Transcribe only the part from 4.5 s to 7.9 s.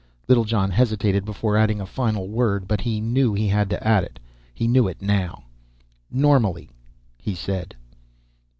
he knew it now. "Normally," he said.